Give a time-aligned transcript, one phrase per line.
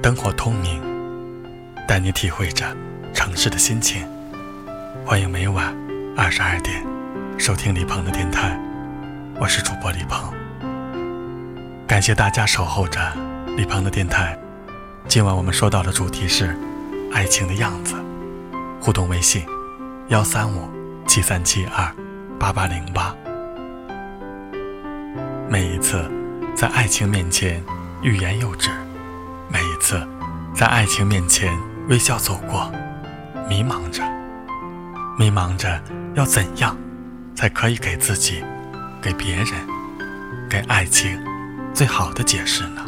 [0.00, 0.80] 灯火通明，
[1.86, 2.64] 带你体会着
[3.12, 4.06] 城市的心情。
[5.04, 5.76] 欢迎每晚
[6.16, 6.86] 二十二点
[7.36, 8.56] 收听李鹏的电台，
[9.40, 10.32] 我是主播李鹏。
[11.84, 13.00] 感谢大家守候着
[13.56, 14.38] 李鹏的电台。
[15.08, 16.56] 今晚我们说到的主题是
[17.12, 17.96] 爱情的样子。
[18.80, 19.44] 互动微信：
[20.08, 20.70] 幺三五
[21.08, 21.92] 七三七二
[22.38, 23.12] 八八零八。
[25.48, 26.08] 每一次
[26.54, 27.60] 在爱情面前
[28.00, 28.70] 欲言又止，
[29.50, 30.06] 每一次
[30.54, 31.56] 在爱情面前
[31.88, 32.70] 微笑走过，
[33.48, 34.02] 迷茫着，
[35.18, 35.82] 迷茫着
[36.14, 36.76] 要怎样
[37.34, 38.44] 才可以给自己、
[39.00, 39.46] 给别人、
[40.48, 41.18] 给爱情
[41.72, 42.84] 最好的解释呢？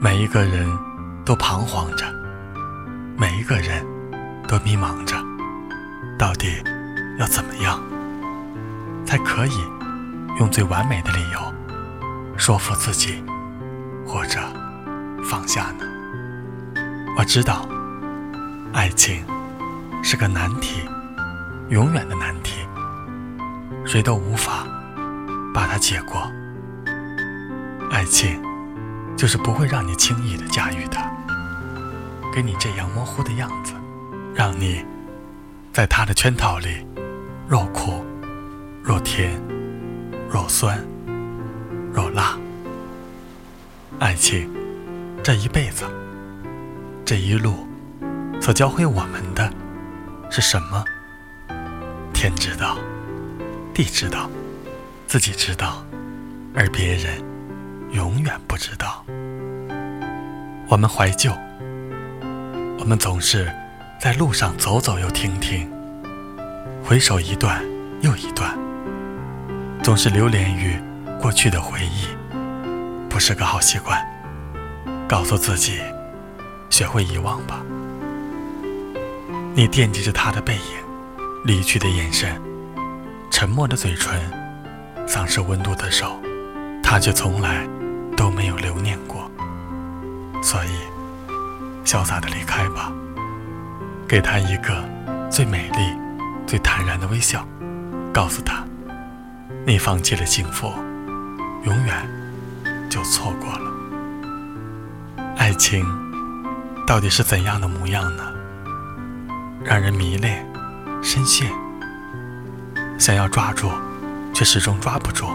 [0.00, 0.68] 每一个人
[1.24, 2.04] 都彷徨着，
[3.16, 3.84] 每一个人
[4.46, 5.16] 都迷茫着，
[6.18, 6.62] 到底
[7.18, 7.80] 要怎么样
[9.04, 9.58] 才可以？
[10.38, 11.40] 用最完美的理由
[12.36, 13.24] 说服自己，
[14.06, 14.38] 或者
[15.24, 15.84] 放下呢？
[17.16, 17.68] 我知道，
[18.72, 19.24] 爱情
[20.02, 20.82] 是个难题，
[21.68, 22.66] 永远的难题，
[23.84, 24.66] 谁都无法
[25.54, 26.30] 把它解过。
[27.90, 28.40] 爱情
[29.16, 30.96] 就是不会让你轻易的驾驭的，
[32.34, 33.72] 给你这样模糊的样子，
[34.34, 34.84] 让你
[35.72, 36.86] 在他的圈套里
[37.48, 38.04] 若苦
[38.82, 39.40] 若甜。
[40.30, 40.78] 若酸，
[41.90, 42.36] 若辣，
[43.98, 44.46] 爱情
[45.22, 45.84] 这一辈子，
[47.04, 47.66] 这一路
[48.40, 49.52] 所教会我们的
[50.30, 50.84] 是什么？
[52.14, 52.78] 天知道，
[53.74, 54.30] 地知道，
[55.06, 55.84] 自己知道，
[56.54, 57.22] 而别人
[57.92, 59.04] 永远不知道。
[60.68, 61.32] 我们怀旧，
[62.78, 63.52] 我们总是
[64.00, 65.70] 在路上走走又停停，
[66.82, 67.62] 回首一段
[68.00, 68.56] 又一段。
[69.82, 70.78] 总是流连于
[71.20, 72.08] 过去的回忆，
[73.08, 74.04] 不是个好习惯。
[75.08, 75.80] 告诉自己，
[76.68, 77.62] 学会遗忘吧。
[79.54, 80.60] 你惦记着他的背影，
[81.46, 82.38] 离去的眼神，
[83.30, 84.20] 沉默的嘴唇，
[85.06, 86.20] 丧失温度的手，
[86.82, 87.66] 他却从来
[88.18, 89.30] 都没有留念过。
[90.42, 90.68] 所以，
[91.86, 92.92] 潇洒的离开吧，
[94.06, 94.84] 给他一个
[95.30, 95.96] 最美丽、
[96.46, 97.48] 最坦然的微笑，
[98.12, 98.62] 告诉他。
[99.66, 100.70] 你放弃了幸福，
[101.64, 103.77] 永远就错过了。
[105.38, 105.86] 爱情
[106.84, 108.24] 到底是怎样的模样呢？
[109.64, 110.44] 让人迷恋、
[111.00, 111.48] 深陷，
[112.98, 113.70] 想要抓住，
[114.34, 115.26] 却始终抓不住。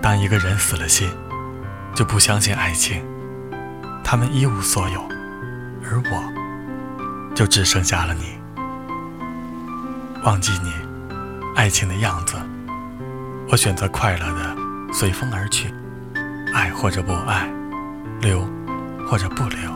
[0.00, 1.08] 当一个人死了心，
[1.94, 3.04] 就不相信爱情，
[4.02, 5.06] 他们一无所有，
[5.84, 8.38] 而我，就只剩下了你。
[10.24, 10.72] 忘记你，
[11.54, 12.36] 爱情的样子。
[13.48, 14.56] 我选择快乐的
[14.92, 15.72] 随风而去，
[16.54, 17.48] 爱或者不爱，
[18.20, 18.46] 留
[19.08, 19.70] 或者不留，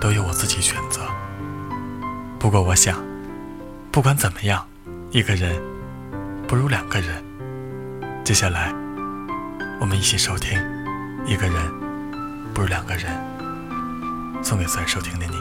[0.00, 1.00] 都由我自己选择。
[2.38, 2.98] 不过我想，
[3.90, 4.66] 不管怎么样，
[5.10, 5.60] 一个人
[6.46, 7.22] 不如两个人。
[8.24, 8.72] 接下来，
[9.80, 10.58] 我们一起收听
[11.26, 11.54] 《一个人
[12.54, 13.12] 不如两个人》，
[14.42, 15.39] 送给在收听的你。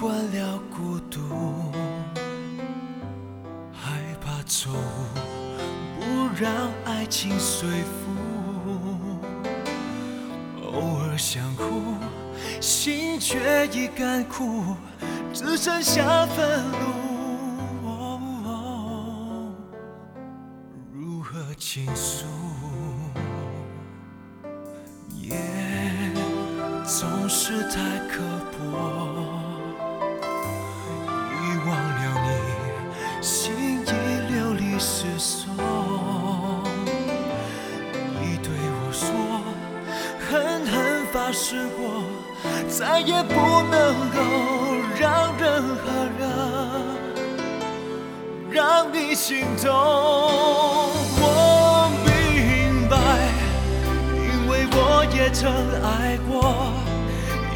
[0.00, 1.20] 惯了孤独，
[3.72, 4.70] 害怕走，
[5.98, 8.16] 不让爱情随风，
[10.62, 11.96] 偶尔想哭，
[12.60, 14.76] 心却已干枯，
[15.32, 16.78] 只剩下愤怒。
[20.92, 22.24] 如何倾诉？
[25.16, 25.36] 夜
[26.84, 28.22] 总是太刻
[28.52, 29.57] 薄。
[33.20, 33.90] 心已
[34.32, 35.48] 流离失所，
[38.20, 39.06] 你对我说，
[40.20, 42.02] 狠狠发誓过，
[42.68, 43.34] 再也不
[43.70, 44.18] 能够
[44.98, 46.20] 让任何人
[48.50, 49.66] 让你心痛。
[51.20, 52.96] 我明白，
[54.14, 55.50] 因为我也曾
[55.82, 56.54] 爱过，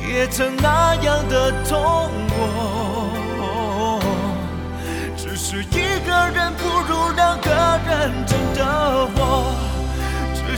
[0.08, 2.10] 也曾那样的痛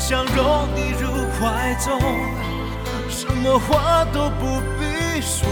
[0.06, 1.08] 想拥你入
[1.40, 1.98] 怀中，
[3.08, 5.48] 什么话都不必说，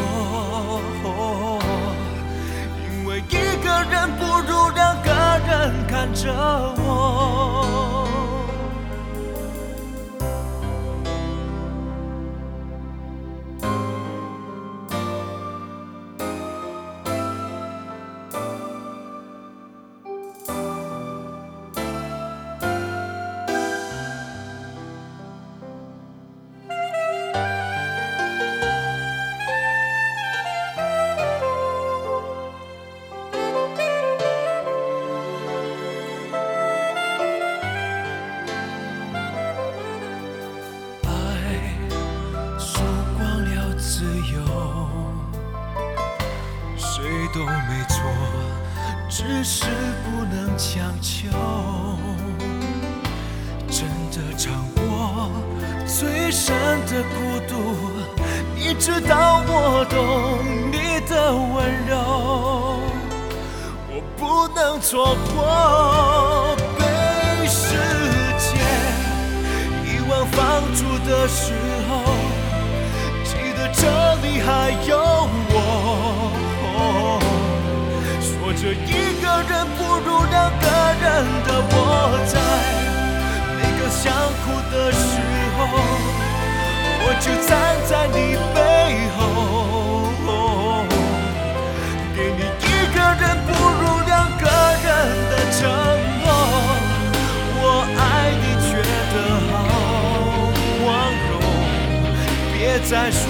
[2.76, 3.32] 因为一
[3.64, 5.10] 个人不如两个
[5.48, 6.30] 人看着
[6.84, 7.41] 我。
[50.62, 51.26] 强求。
[53.68, 55.28] 真的尝过
[55.84, 56.54] 最深
[56.86, 57.16] 的孤
[57.48, 57.52] 独，
[58.54, 59.98] 你知道我懂
[60.70, 61.52] 你的温
[61.88, 61.92] 柔，
[63.90, 66.80] 我不能错过被
[67.48, 67.74] 世
[68.38, 68.46] 界。
[69.84, 70.40] 遗忘放
[70.76, 70.80] 逐
[71.10, 71.52] 的时
[71.88, 71.90] 候，
[73.24, 73.80] 记得这
[74.22, 74.90] 里还有
[75.50, 75.56] 我。
[78.22, 79.80] 说着一个人不
[80.32, 80.66] 两个
[81.02, 81.06] 人
[81.46, 81.76] 的我，
[82.26, 82.34] 在
[83.56, 84.00] 每个想
[84.40, 84.42] 哭
[84.72, 85.00] 的时
[85.56, 85.60] 候，
[87.04, 87.50] 我就站
[87.86, 88.16] 在你
[88.54, 88.58] 背
[89.16, 89.20] 后，
[92.16, 94.44] 给你一个人不如两个
[94.84, 94.88] 人
[95.30, 95.60] 的承
[96.22, 96.26] 诺。
[97.64, 97.64] 我
[98.00, 98.00] 爱
[98.40, 98.70] 你，觉
[99.12, 99.14] 得
[99.50, 99.52] 好
[100.82, 100.84] 光
[101.28, 101.30] 荣。
[102.52, 102.56] 别
[102.88, 103.20] 再说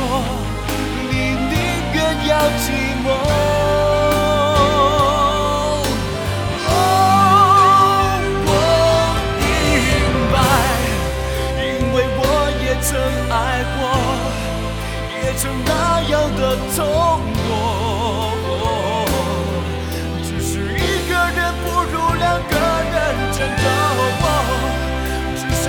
[1.10, 1.12] 你
[1.50, 1.52] 宁
[1.94, 2.30] 愿要
[2.62, 2.64] 寂
[3.04, 3.06] 寞。
[12.84, 12.98] 曾
[13.30, 13.80] 爱过，
[15.22, 15.70] 也曾那
[16.10, 16.40] 样的
[16.74, 16.80] 痛
[17.46, 17.48] 过。
[20.24, 22.54] 只是一个人不如两个
[22.92, 22.94] 人，
[23.32, 23.64] 真的
[23.98, 24.24] 我
[25.36, 25.64] 只想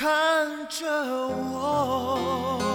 [0.00, 0.88] 看着
[1.52, 2.69] 我。